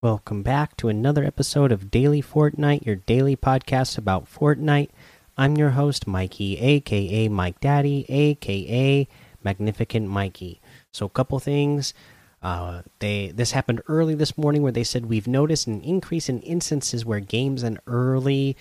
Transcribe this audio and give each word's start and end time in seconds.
Welcome 0.00 0.44
back 0.44 0.76
to 0.76 0.88
another 0.88 1.24
episode 1.24 1.72
of 1.72 1.90
Daily 1.90 2.22
Fortnite, 2.22 2.86
your 2.86 2.94
daily 2.94 3.34
podcast 3.34 3.98
about 3.98 4.32
Fortnite. 4.32 4.90
I'm 5.36 5.56
your 5.56 5.70
host, 5.70 6.06
Mikey, 6.06 6.56
aka 6.56 7.26
Mike 7.26 7.58
Daddy, 7.58 8.06
aka 8.08 9.08
Magnificent 9.42 10.06
Mikey. 10.06 10.60
So, 10.92 11.06
a 11.06 11.08
couple 11.08 11.40
things. 11.40 11.94
Uh, 12.40 12.82
they 13.00 13.32
this 13.34 13.50
happened 13.50 13.82
early 13.88 14.14
this 14.14 14.38
morning 14.38 14.62
where 14.62 14.70
they 14.70 14.84
said 14.84 15.06
we've 15.06 15.26
noticed 15.26 15.66
an 15.66 15.80
increase 15.80 16.28
in 16.28 16.42
instances 16.42 17.04
where 17.04 17.18
games 17.18 17.64
and 17.64 17.80
early 17.88 18.56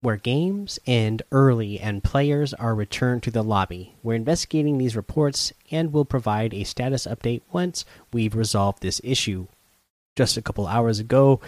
where 0.00 0.16
games 0.16 0.80
and 0.84 1.22
early 1.30 1.78
and 1.78 2.02
players 2.02 2.52
are 2.54 2.74
returned 2.74 3.22
to 3.22 3.30
the 3.30 3.44
lobby. 3.44 3.94
We're 4.02 4.14
investigating 4.14 4.78
these 4.78 4.96
reports 4.96 5.52
and 5.70 5.92
will 5.92 6.04
provide 6.04 6.52
a 6.52 6.64
status 6.64 7.06
update 7.06 7.42
once 7.52 7.84
we've 8.12 8.34
resolved 8.34 8.82
this 8.82 9.00
issue. 9.04 9.46
Just 10.16 10.36
a 10.36 10.42
couple 10.42 10.66
hours 10.66 10.98
ago, 10.98 11.40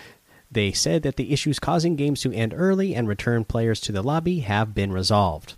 they 0.50 0.72
said 0.72 1.02
that 1.02 1.16
the 1.16 1.32
issues 1.32 1.58
causing 1.58 1.96
games 1.96 2.20
to 2.22 2.32
end 2.32 2.54
early 2.56 2.94
and 2.94 3.08
return 3.08 3.44
players 3.44 3.80
to 3.82 3.92
the 3.92 4.02
lobby 4.02 4.40
have 4.40 4.74
been 4.74 4.92
resolved. 4.92 5.54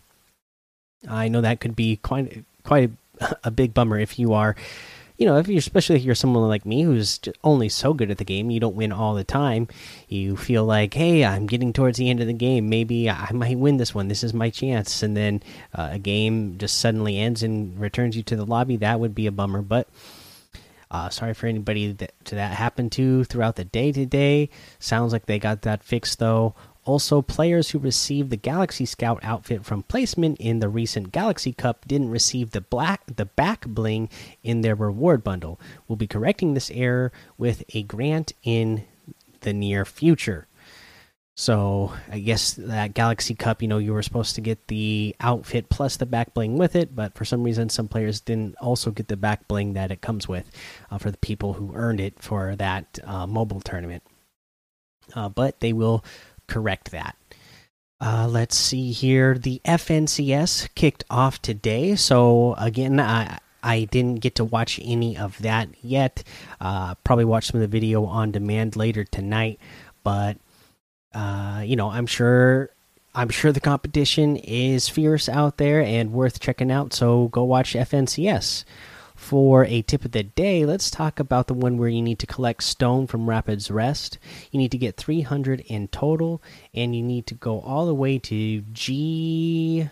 I 1.09 1.29
know 1.29 1.41
that 1.41 1.61
could 1.61 1.77
be 1.77 1.97
quite 1.97 2.45
quite 2.65 2.91
a, 3.45 3.51
big 3.51 3.75
bummer 3.75 3.99
if 3.99 4.19
you 4.19 4.33
are, 4.33 4.57
you 5.17 5.27
know, 5.27 5.37
if 5.37 5.49
you're 5.49 5.59
especially 5.59 5.97
if 5.97 6.03
you're 6.03 6.15
someone 6.15 6.47
like 6.49 6.65
me 6.65 6.83
who's 6.83 7.21
only 7.43 7.69
so 7.69 7.93
good 7.93 8.11
at 8.11 8.19
the 8.19 8.25
game, 8.25 8.51
you 8.51 8.61
don't 8.61 8.77
win 8.77 8.93
all 8.93 9.15
the 9.15 9.25
time. 9.25 9.69
You 10.09 10.37
feel 10.37 10.65
like, 10.65 10.95
hey, 10.95 11.25
I'm 11.25 11.47
getting 11.47 11.73
towards 11.73 11.99
the 11.99 12.09
end 12.09 12.21
of 12.21 12.27
the 12.27 12.33
game. 12.33 12.69
Maybe 12.69 13.11
I 13.11 13.31
might 13.33 13.59
win 13.59 13.79
this 13.79 13.95
one. 13.95 14.09
This 14.09 14.23
is 14.23 14.33
my 14.33 14.51
chance. 14.51 15.03
And 15.03 15.17
then 15.17 15.43
uh, 15.75 15.91
a 15.93 15.99
game 15.99 16.57
just 16.59 16.79
suddenly 16.79 17.19
ends 17.19 17.43
and 17.43 17.79
returns 17.79 18.17
you 18.17 18.23
to 18.25 18.37
the 18.37 18.47
lobby. 18.47 18.77
That 18.77 19.01
would 19.01 19.15
be 19.15 19.27
a 19.27 19.33
bummer, 19.33 19.63
but 19.63 19.89
uh, 20.91 21.09
sorry 21.11 21.35
for 21.35 21.47
anybody 21.47 21.93
that 21.93 22.13
to 22.25 22.35
that 22.35 22.53
happened 22.53 22.93
to 22.93 23.25
throughout 23.25 23.57
the 23.57 23.65
day 23.65 23.93
today. 23.93 24.49
Sounds 24.79 25.13
like 25.13 25.27
they 25.27 25.39
got 25.39 25.63
that 25.63 25.83
fixed 25.83 26.19
though. 26.19 26.55
Also, 26.85 27.21
players 27.21 27.71
who 27.71 27.79
received 27.79 28.31
the 28.31 28.37
Galaxy 28.37 28.87
Scout 28.87 29.21
outfit 29.23 29.63
from 29.63 29.83
placement 29.83 30.39
in 30.41 30.61
the 30.61 30.71
recent 30.71 31.13
Galaxy 31.13 31.53
Cup 31.53 31.87
didn't 31.87 32.09
receive 32.09 32.53
the 32.53 32.63
black 32.63 33.03
the 33.17 33.27
back 33.27 33.67
bling 33.67 34.09
in 34.43 34.63
their 34.63 34.75
reward 34.75 35.23
bundle. 35.23 35.61
We'll 35.87 35.97
be 35.97 36.07
correcting 36.07 36.55
this 36.55 36.71
error 36.71 37.13
with 37.37 37.63
a 37.75 37.83
grant 37.83 38.33
in 38.43 38.85
the 39.43 39.53
near 39.53 39.85
future. 39.85 40.48
So 41.39 41.93
I 42.11 42.19
guess 42.19 42.55
that 42.55 42.95
Galaxy 42.95 43.33
Cup, 43.33 43.63
you 43.63 43.69
know, 43.69 43.79
you 43.79 43.93
were 43.93 44.03
supposed 44.03 44.35
to 44.35 44.41
get 44.41 44.67
the 44.67 45.15
outfit 45.21 45.69
plus 45.69 45.97
the 45.97 46.05
back 46.05 46.35
bling 46.35 46.59
with 46.59 46.75
it, 46.75 46.97
but 46.97 47.15
for 47.15 47.25
some 47.25 47.45
reason, 47.45 47.69
some 47.69 47.87
players 47.87 48.19
didn't 48.19 48.57
also 48.61 48.91
get 48.91 49.07
the 49.07 49.17
back 49.17 49.47
bling 49.47 49.75
that 49.75 49.93
it 49.93 50.01
comes 50.01 50.27
with 50.27 50.51
uh, 50.91 50.99
for 50.99 51.13
the 51.13 51.17
people 51.19 51.53
who 51.53 51.71
earned 51.77 52.01
it 52.01 52.21
for 52.21 52.57
that 52.57 52.99
uh, 53.05 53.25
mobile 53.25 53.61
tournament. 53.61 54.03
Uh, 55.15 55.29
but 55.29 55.61
they 55.61 55.73
will 55.73 56.05
correct 56.49 56.91
that. 56.91 57.17
Uh, 58.01 58.27
let's 58.29 58.57
see 58.57 58.91
here. 58.91 59.39
The 59.39 59.61
FNCS 59.65 60.75
kicked 60.75 61.05
off 61.09 61.41
today. 61.41 61.95
So 61.95 62.55
again, 62.59 62.99
I 62.99 63.39
I 63.63 63.85
didn't 63.85 64.17
get 64.17 64.35
to 64.37 64.45
watch 64.45 64.81
any 64.83 65.17
of 65.17 65.39
that 65.43 65.69
yet. 65.83 66.25
Uh, 66.61 66.97
probably 67.05 67.27
watch 67.27 67.47
some 67.47 67.61
of 67.61 67.71
the 67.71 67.73
video 67.73 68.07
on 68.07 68.33
demand 68.33 68.75
later 68.75 69.05
tonight, 69.05 69.61
but 70.03 70.37
uh, 71.15 71.63
you 71.65 71.77
know, 71.77 71.91
I'm 71.91 72.07
sure 72.07 72.71
I'm 73.15 73.31
sure 73.31 73.53
the 73.53 73.61
competition 73.61 74.37
is 74.37 74.89
fierce 74.89 75.29
out 75.29 75.57
there 75.57 75.81
and 75.81 76.13
worth 76.13 76.41
checking 76.41 76.71
out. 76.71 76.93
So 76.93 77.29
go 77.29 77.43
watch 77.45 77.75
FNCS. 77.75 78.65
For 79.17 79.65
a 79.65 79.83
tip 79.83 80.05
of 80.05 80.13
the 80.13 80.23
day, 80.23 80.65
let's 80.65 80.93
talk 80.93 81.19
about 81.19 81.49
the 81.49 81.55
one 81.55 81.77
where 81.77 81.89
you 81.89 82.01
need 82.01 82.21
to 82.21 82.27
collect 82.27 82.63
stone 82.63 83.09
from 83.09 83.29
Rapids 83.29 83.69
Rest. 83.69 84.17
You 84.53 84.59
need 84.59 84.71
to 84.71 84.79
get 84.79 84.97
300 84.97 85.61
in 85.67 85.89
total, 85.89 86.41
and 86.73 86.95
you 86.95 87.03
need 87.03 87.27
to 87.27 87.35
go 87.35 87.61
all 87.61 87.87
the 87.87 87.95
way 87.95 88.21
to 88.21 88.61
G 88.61 89.91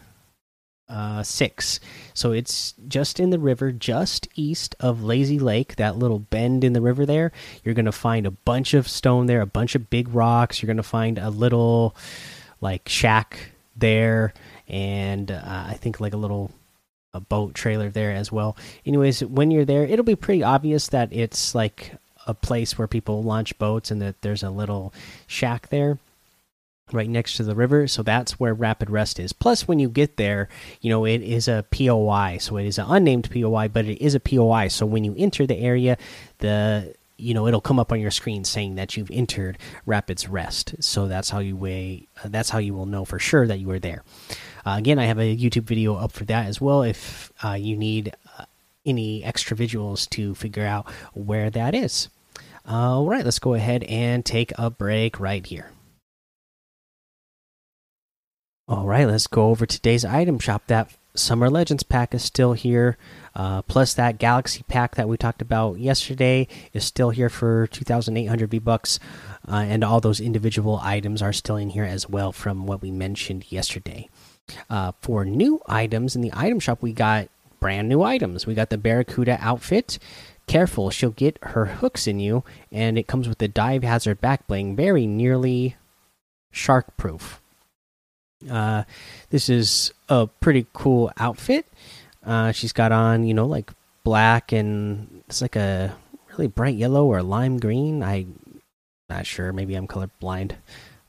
uh, 0.88 1.22
six. 1.22 1.80
So 2.14 2.32
it's 2.32 2.74
just 2.88 3.18
in 3.18 3.30
the 3.30 3.38
river, 3.38 3.72
just 3.72 4.28
east 4.34 4.74
of 4.80 5.02
Lazy 5.02 5.38
Lake, 5.38 5.76
that 5.76 5.96
little 5.96 6.18
bend 6.18 6.64
in 6.64 6.72
the 6.72 6.80
river 6.80 7.06
there. 7.06 7.32
You're 7.64 7.74
going 7.74 7.86
to 7.86 7.92
find 7.92 8.26
a 8.26 8.30
bunch 8.30 8.74
of 8.74 8.88
stone 8.88 9.26
there, 9.26 9.40
a 9.40 9.46
bunch 9.46 9.74
of 9.74 9.90
big 9.90 10.08
rocks. 10.14 10.62
You're 10.62 10.68
going 10.68 10.76
to 10.76 10.82
find 10.82 11.18
a 11.18 11.30
little, 11.30 11.94
like, 12.60 12.88
shack 12.88 13.50
there, 13.76 14.32
and 14.68 15.30
uh, 15.30 15.64
I 15.68 15.74
think, 15.74 16.00
like, 16.00 16.14
a 16.14 16.18
little. 16.18 16.50
A 17.14 17.20
boat 17.20 17.54
trailer 17.54 17.88
there 17.88 18.12
as 18.12 18.30
well. 18.30 18.58
Anyways, 18.84 19.24
when 19.24 19.50
you're 19.50 19.64
there, 19.64 19.84
it'll 19.84 20.04
be 20.04 20.16
pretty 20.16 20.42
obvious 20.42 20.88
that 20.88 21.10
it's 21.14 21.54
like 21.54 21.94
a 22.26 22.34
place 22.34 22.76
where 22.76 22.86
people 22.86 23.22
launch 23.22 23.56
boats 23.56 23.90
and 23.90 24.02
that 24.02 24.20
there's 24.20 24.42
a 24.42 24.50
little 24.50 24.92
shack 25.26 25.70
there 25.70 25.98
right 26.92 27.10
next 27.10 27.36
to 27.36 27.42
the 27.42 27.54
river 27.54 27.88
so 27.88 28.02
that's 28.02 28.38
where 28.38 28.54
rapid 28.54 28.90
rest 28.90 29.18
is. 29.18 29.32
Plus 29.32 29.66
when 29.66 29.78
you 29.78 29.88
get 29.88 30.16
there 30.16 30.48
you 30.80 30.90
know 30.90 31.04
it 31.04 31.22
is 31.22 31.48
a 31.48 31.64
poi 31.70 32.38
so 32.38 32.56
it 32.56 32.66
is 32.66 32.78
an 32.78 32.86
unnamed 32.88 33.28
poi 33.30 33.68
but 33.68 33.86
it 33.86 34.00
is 34.00 34.14
a 34.14 34.20
poi 34.20 34.68
so 34.68 34.86
when 34.86 35.04
you 35.04 35.14
enter 35.18 35.46
the 35.46 35.58
area 35.58 35.98
the 36.38 36.94
you 37.16 37.34
know 37.34 37.46
it'll 37.46 37.60
come 37.60 37.78
up 37.78 37.92
on 37.92 38.00
your 38.00 38.10
screen 38.10 38.44
saying 38.44 38.76
that 38.76 38.96
you've 38.96 39.10
entered 39.10 39.58
rapids 39.84 40.28
rest. 40.28 40.74
So 40.80 41.08
that's 41.08 41.30
how 41.30 41.38
you 41.40 41.56
weigh 41.56 42.08
uh, 42.22 42.28
that's 42.28 42.50
how 42.50 42.58
you 42.58 42.74
will 42.74 42.86
know 42.86 43.04
for 43.04 43.18
sure 43.18 43.46
that 43.46 43.58
you 43.58 43.70
are 43.70 43.78
there. 43.78 44.04
Uh, 44.64 44.76
again 44.78 44.98
i 44.98 45.04
have 45.04 45.18
a 45.18 45.36
youtube 45.36 45.62
video 45.62 45.94
up 45.94 46.10
for 46.12 46.24
that 46.24 46.46
as 46.46 46.60
well 46.60 46.82
if 46.82 47.32
uh, 47.44 47.52
you 47.52 47.76
need 47.76 48.14
uh, 48.38 48.44
any 48.84 49.22
extra 49.24 49.56
visuals 49.56 50.08
to 50.10 50.34
figure 50.34 50.66
out 50.66 50.88
where 51.14 51.50
that 51.50 51.74
is. 51.74 52.08
All 52.64 53.06
right 53.06 53.24
let's 53.24 53.38
go 53.40 53.54
ahead 53.54 53.82
and 53.84 54.24
take 54.24 54.52
a 54.58 54.70
break 54.70 55.18
right 55.18 55.44
here 55.44 55.70
all 58.68 58.86
right, 58.86 59.06
let's 59.06 59.28
go 59.28 59.50
over 59.50 59.64
today's 59.64 60.04
item 60.04 60.40
shop. 60.40 60.62
That 60.66 60.90
Summer 61.14 61.48
Legends 61.48 61.84
pack 61.84 62.12
is 62.14 62.24
still 62.24 62.52
here. 62.52 62.98
Uh, 63.34 63.62
plus, 63.62 63.94
that 63.94 64.18
Galaxy 64.18 64.64
pack 64.66 64.96
that 64.96 65.08
we 65.08 65.16
talked 65.16 65.40
about 65.40 65.78
yesterday 65.78 66.48
is 66.72 66.84
still 66.84 67.10
here 67.10 67.28
for 67.28 67.68
2,800 67.68 68.50
V 68.50 68.58
bucks, 68.58 68.98
uh, 69.48 69.54
and 69.68 69.84
all 69.84 70.00
those 70.00 70.20
individual 70.20 70.80
items 70.82 71.22
are 71.22 71.32
still 71.32 71.56
in 71.56 71.70
here 71.70 71.84
as 71.84 72.08
well 72.08 72.32
from 72.32 72.66
what 72.66 72.82
we 72.82 72.90
mentioned 72.90 73.52
yesterday. 73.52 74.08
Uh, 74.68 74.92
for 75.00 75.24
new 75.24 75.60
items 75.68 76.16
in 76.16 76.22
the 76.22 76.32
item 76.34 76.58
shop, 76.58 76.82
we 76.82 76.92
got 76.92 77.28
brand 77.60 77.88
new 77.88 78.02
items. 78.02 78.46
We 78.46 78.54
got 78.54 78.70
the 78.70 78.78
Barracuda 78.78 79.38
outfit. 79.40 79.98
Careful, 80.48 80.90
she'll 80.90 81.10
get 81.10 81.38
her 81.42 81.66
hooks 81.66 82.06
in 82.08 82.18
you, 82.18 82.42
and 82.72 82.98
it 82.98 83.06
comes 83.06 83.28
with 83.28 83.38
the 83.38 83.48
dive 83.48 83.84
hazard 83.84 84.20
back 84.20 84.46
bling, 84.48 84.74
very 84.74 85.06
nearly 85.06 85.76
shark 86.50 86.96
proof. 86.96 87.40
Uh, 88.50 88.84
this 89.30 89.48
is 89.48 89.92
a 90.08 90.26
pretty 90.26 90.66
cool 90.72 91.10
outfit. 91.18 91.66
Uh, 92.24 92.52
she's 92.52 92.72
got 92.72 92.92
on, 92.92 93.24
you 93.24 93.34
know, 93.34 93.46
like 93.46 93.70
black 94.04 94.52
and 94.52 95.22
it's 95.28 95.42
like 95.42 95.56
a 95.56 95.96
really 96.30 96.46
bright 96.46 96.76
yellow 96.76 97.06
or 97.06 97.22
lime 97.22 97.58
green. 97.58 98.02
I 98.02 98.26
not 99.08 99.26
sure. 99.26 99.52
Maybe 99.52 99.74
I'm 99.74 99.86
colorblind. 99.86 100.52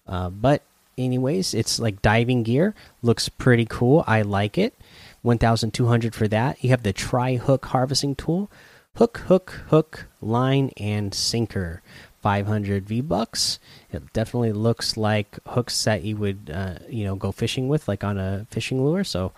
Uh, 0.05 0.29
but 0.29 0.63
anyways, 0.97 1.53
it's 1.53 1.79
like 1.79 2.01
diving 2.01 2.43
gear. 2.43 2.75
Looks 3.01 3.29
pretty 3.29 3.65
cool. 3.65 4.03
I 4.07 4.21
like 4.21 4.57
it. 4.57 4.75
1,200 5.23 6.15
for 6.15 6.27
that. 6.27 6.63
You 6.63 6.69
have 6.69 6.83
the 6.83 6.93
tri 6.93 7.35
hook 7.35 7.65
harvesting 7.65 8.15
tool. 8.15 8.49
Hook, 8.95 9.19
hook, 9.27 9.61
hook, 9.67 10.07
line, 10.21 10.71
and 10.77 11.13
sinker. 11.13 11.81
500 12.21 12.85
V 12.85 13.01
bucks. 13.01 13.59
It 13.91 14.11
definitely 14.13 14.51
looks 14.51 14.97
like 14.97 15.39
hooks 15.47 15.83
that 15.85 16.03
you 16.03 16.17
would, 16.17 16.51
uh, 16.53 16.79
you 16.89 17.03
know, 17.03 17.15
go 17.15 17.31
fishing 17.31 17.67
with, 17.67 17.87
like 17.87 18.03
on 18.03 18.17
a 18.17 18.45
fishing 18.49 18.83
lure. 18.83 19.03
So 19.03 19.31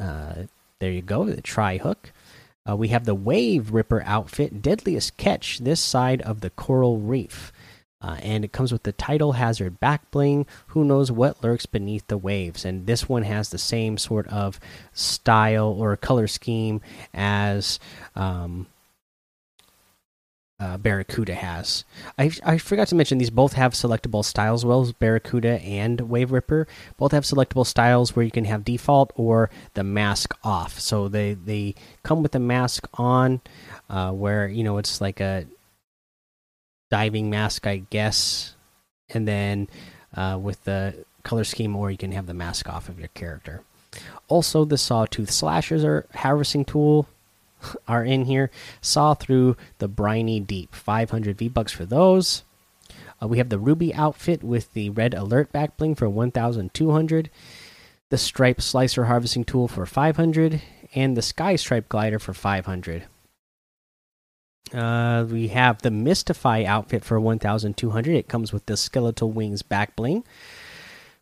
uh, 0.00 0.34
there 0.78 0.90
you 0.90 1.02
go, 1.02 1.24
the 1.24 1.42
tri 1.42 1.78
hook. 1.78 2.12
Uh, 2.68 2.76
we 2.76 2.88
have 2.88 3.04
the 3.04 3.14
Wave 3.14 3.72
Ripper 3.72 4.02
outfit, 4.04 4.60
deadliest 4.60 5.16
catch 5.16 5.58
this 5.58 5.80
side 5.80 6.20
of 6.22 6.40
the 6.40 6.50
coral 6.50 6.98
reef. 6.98 7.52
Uh, 8.00 8.16
and 8.22 8.44
it 8.44 8.52
comes 8.52 8.70
with 8.70 8.84
the 8.84 8.92
tidal 8.92 9.32
hazard 9.32 9.80
back 9.80 10.08
bling. 10.12 10.46
Who 10.68 10.84
knows 10.84 11.10
what 11.10 11.42
lurks 11.42 11.66
beneath 11.66 12.06
the 12.06 12.18
waves? 12.18 12.64
And 12.64 12.86
this 12.86 13.08
one 13.08 13.24
has 13.24 13.48
the 13.48 13.58
same 13.58 13.98
sort 13.98 14.28
of 14.28 14.60
style 14.92 15.68
or 15.70 15.96
color 15.96 16.28
scheme 16.28 16.80
as 17.12 17.80
um, 18.14 18.68
uh, 20.60 20.76
Barracuda 20.76 21.34
has. 21.34 21.84
I, 22.18 22.32
I 22.44 22.58
forgot 22.58 22.88
to 22.88 22.94
mention 22.94 23.18
these 23.18 23.30
both 23.30 23.52
have 23.52 23.74
selectable 23.74 24.24
styles. 24.24 24.64
wells, 24.64 24.92
Barracuda 24.92 25.60
and 25.62 26.00
Wave 26.02 26.32
Ripper 26.32 26.66
both 26.96 27.12
have 27.12 27.24
selectable 27.24 27.66
styles 27.66 28.16
where 28.16 28.24
you 28.24 28.30
can 28.30 28.44
have 28.44 28.64
default 28.64 29.12
or 29.14 29.50
the 29.74 29.84
mask 29.84 30.34
off. 30.42 30.80
So 30.80 31.08
they 31.08 31.34
they 31.34 31.74
come 32.02 32.22
with 32.22 32.32
the 32.32 32.40
mask 32.40 32.88
on, 32.94 33.40
uh, 33.88 34.10
where 34.10 34.48
you 34.48 34.64
know 34.64 34.78
it's 34.78 35.00
like 35.00 35.20
a 35.20 35.46
diving 36.90 37.30
mask, 37.30 37.66
I 37.66 37.84
guess, 37.90 38.56
and 39.10 39.28
then 39.28 39.68
uh, 40.14 40.38
with 40.40 40.64
the 40.64 41.04
color 41.22 41.44
scheme, 41.44 41.76
or 41.76 41.90
you 41.90 41.98
can 41.98 42.12
have 42.12 42.26
the 42.26 42.34
mask 42.34 42.68
off 42.68 42.88
of 42.88 42.98
your 42.98 43.08
character. 43.08 43.62
Also, 44.26 44.64
the 44.64 44.76
Sawtooth 44.76 45.30
Slashers 45.30 45.84
are 45.84 46.06
harvesting 46.14 46.64
tool 46.64 47.06
are 47.88 48.04
in 48.04 48.24
here. 48.24 48.50
Saw 48.80 49.14
through 49.14 49.56
the 49.78 49.88
briny 49.88 50.40
deep. 50.40 50.74
500 50.74 51.38
V 51.38 51.48
bucks 51.48 51.72
for 51.72 51.84
those. 51.84 52.44
Uh, 53.22 53.26
we 53.26 53.38
have 53.38 53.48
the 53.48 53.58
ruby 53.58 53.94
outfit 53.94 54.42
with 54.42 54.72
the 54.72 54.90
red 54.90 55.14
alert 55.14 55.52
back 55.52 55.76
bling 55.76 55.94
for 55.94 56.08
1,200. 56.08 57.30
The 58.10 58.18
stripe 58.18 58.60
slicer 58.60 59.04
harvesting 59.04 59.44
tool 59.44 59.68
for 59.68 59.84
500, 59.84 60.62
and 60.94 61.16
the 61.16 61.22
sky 61.22 61.56
stripe 61.56 61.88
glider 61.88 62.18
for 62.18 62.32
500. 62.32 63.04
Uh, 64.72 65.26
we 65.28 65.48
have 65.48 65.82
the 65.82 65.90
Mystify 65.90 66.64
outfit 66.64 67.04
for 67.04 67.20
1,200. 67.20 68.14
It 68.14 68.28
comes 68.28 68.52
with 68.52 68.66
the 68.66 68.76
skeletal 68.76 69.30
wings 69.30 69.62
back 69.62 69.96
bling. 69.96 70.24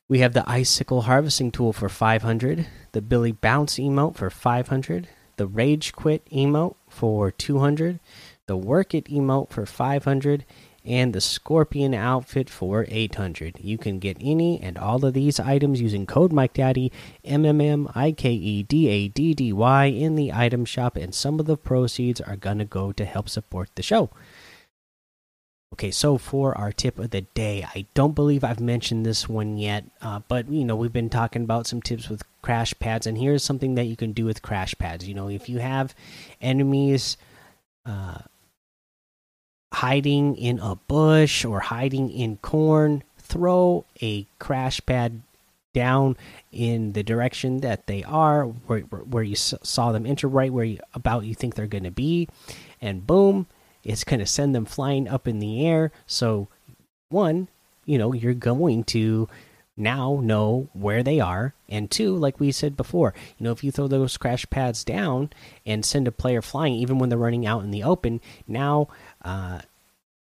We 0.08 0.20
have 0.20 0.34
the 0.34 0.48
icicle 0.48 1.02
harvesting 1.02 1.50
tool 1.50 1.72
for 1.72 1.88
500. 1.88 2.66
The 2.92 3.02
Billy 3.02 3.32
Bounce 3.32 3.76
emote 3.76 4.16
for 4.16 4.30
500. 4.30 5.08
The 5.36 5.46
Rage 5.46 5.92
Quit 5.92 6.24
emote 6.30 6.76
for 6.88 7.30
200. 7.30 8.00
The 8.46 8.56
Work 8.56 8.94
It 8.94 9.06
emote 9.06 9.50
for 9.50 9.66
500 9.66 10.44
and 10.86 11.12
the 11.12 11.20
Scorpion 11.20 11.94
outfit 11.94 12.48
for 12.48 12.86
800. 12.88 13.58
You 13.60 13.76
can 13.76 13.98
get 13.98 14.16
any 14.20 14.60
and 14.60 14.78
all 14.78 15.04
of 15.04 15.14
these 15.14 15.40
items 15.40 15.80
using 15.80 16.06
code 16.06 16.32
MikeDaddy, 16.32 16.92
M 17.24 17.44
M 17.44 17.60
M 17.60 17.88
I 17.94 18.12
K 18.12 18.32
E 18.32 18.62
D 18.62 18.88
A 18.88 19.08
D 19.08 19.34
D 19.34 19.52
Y, 19.52 19.84
in 19.86 20.14
the 20.14 20.32
item 20.32 20.64
shop, 20.64 20.96
and 20.96 21.14
some 21.14 21.40
of 21.40 21.46
the 21.46 21.56
proceeds 21.56 22.20
are 22.20 22.36
going 22.36 22.58
to 22.58 22.64
go 22.64 22.92
to 22.92 23.04
help 23.04 23.28
support 23.28 23.68
the 23.74 23.82
show. 23.82 24.10
Okay, 25.72 25.90
so 25.90 26.16
for 26.16 26.56
our 26.56 26.72
tip 26.72 26.98
of 26.98 27.10
the 27.10 27.22
day, 27.22 27.64
I 27.74 27.86
don't 27.94 28.14
believe 28.14 28.44
I've 28.44 28.60
mentioned 28.60 29.04
this 29.04 29.28
one 29.28 29.58
yet, 29.58 29.84
uh, 30.00 30.20
but 30.28 30.48
you 30.48 30.64
know, 30.64 30.76
we've 30.76 30.92
been 30.92 31.10
talking 31.10 31.42
about 31.42 31.66
some 31.66 31.82
tips 31.82 32.08
with 32.08 32.22
crash 32.40 32.72
pads, 32.78 33.06
and 33.06 33.18
here's 33.18 33.42
something 33.42 33.74
that 33.74 33.84
you 33.86 33.96
can 33.96 34.12
do 34.12 34.24
with 34.24 34.42
crash 34.42 34.74
pads. 34.78 35.08
You 35.08 35.14
know, 35.14 35.28
if 35.28 35.48
you 35.48 35.58
have 35.58 35.94
enemies, 36.40 37.16
uh, 37.84 38.18
hiding 39.74 40.36
in 40.36 40.60
a 40.60 40.76
bush 40.76 41.44
or 41.44 41.60
hiding 41.60 42.10
in 42.10 42.36
corn, 42.38 43.02
throw 43.18 43.84
a 44.00 44.24
crash 44.38 44.80
pad 44.86 45.20
down 45.74 46.16
in 46.52 46.92
the 46.92 47.02
direction 47.02 47.58
that 47.58 47.86
they 47.86 48.02
are, 48.04 48.44
where, 48.44 48.80
where 48.80 49.22
you 49.22 49.36
saw 49.36 49.92
them 49.92 50.06
enter, 50.06 50.28
right 50.28 50.52
where 50.52 50.64
you, 50.64 50.78
about 50.94 51.24
you 51.24 51.34
think 51.34 51.54
they're 51.54 51.66
going 51.66 51.84
to 51.84 51.90
be, 51.90 52.28
and 52.80 53.06
boom, 53.06 53.46
it's 53.86 54.04
going 54.04 54.20
to 54.20 54.26
send 54.26 54.54
them 54.54 54.64
flying 54.64 55.08
up 55.08 55.26
in 55.28 55.38
the 55.38 55.66
air. 55.66 55.92
So, 56.06 56.48
one, 57.08 57.48
you 57.84 57.98
know, 57.98 58.12
you're 58.12 58.34
going 58.34 58.84
to 58.84 59.28
now 59.78 60.20
know 60.22 60.68
where 60.72 61.02
they 61.02 61.20
are 61.20 61.52
and 61.68 61.90
two 61.90 62.16
like 62.16 62.40
we 62.40 62.50
said 62.50 62.78
before 62.78 63.12
you 63.36 63.44
know 63.44 63.52
if 63.52 63.62
you 63.62 63.70
throw 63.70 63.86
those 63.86 64.16
crash 64.16 64.48
pads 64.48 64.82
down 64.82 65.28
and 65.66 65.84
send 65.84 66.08
a 66.08 66.10
player 66.10 66.40
flying 66.40 66.72
even 66.72 66.98
when 66.98 67.10
they're 67.10 67.18
running 67.18 67.46
out 67.46 67.62
in 67.62 67.70
the 67.70 67.82
open 67.82 68.18
now 68.48 68.88
uh, 69.20 69.60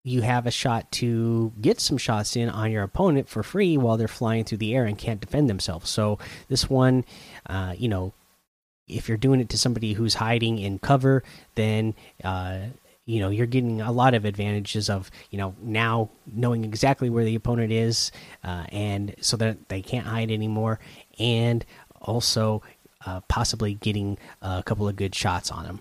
you 0.06 0.22
have 0.22 0.46
a 0.46 0.52
shot 0.52 0.90
to 0.92 1.52
get 1.60 1.80
some 1.80 1.98
shots 1.98 2.36
in 2.36 2.48
on 2.48 2.70
your 2.70 2.84
opponent 2.84 3.28
for 3.28 3.42
free 3.42 3.76
while 3.76 3.96
they're 3.96 4.06
flying 4.06 4.44
through 4.44 4.58
the 4.58 4.72
air 4.72 4.84
and 4.84 4.96
can't 4.96 5.20
defend 5.20 5.50
themselves. 5.50 5.90
So 5.90 6.20
this 6.48 6.70
one, 6.70 7.04
uh, 7.46 7.74
you 7.76 7.88
know, 7.88 8.12
if 8.86 9.08
you're 9.08 9.18
doing 9.18 9.40
it 9.40 9.48
to 9.48 9.58
somebody 9.58 9.94
who's 9.94 10.14
hiding 10.14 10.60
in 10.60 10.78
cover, 10.78 11.24
then 11.56 11.94
uh, 12.22 12.58
you 13.06 13.20
know 13.20 13.30
you're 13.30 13.46
getting 13.46 13.80
a 13.80 13.92
lot 13.92 14.14
of 14.14 14.24
advantages 14.24 14.90
of 14.90 15.10
you 15.30 15.38
know 15.38 15.54
now 15.62 16.10
knowing 16.26 16.64
exactly 16.64 17.08
where 17.08 17.24
the 17.24 17.34
opponent 17.34 17.72
is, 17.72 18.12
uh, 18.44 18.64
and 18.70 19.14
so 19.20 19.36
that 19.38 19.68
they 19.68 19.80
can't 19.80 20.06
hide 20.06 20.30
anymore, 20.30 20.78
and 21.18 21.64
also 22.02 22.62
uh, 23.06 23.20
possibly 23.28 23.74
getting 23.74 24.18
a 24.42 24.62
couple 24.64 24.88
of 24.88 24.96
good 24.96 25.14
shots 25.14 25.50
on 25.50 25.64
them. 25.64 25.80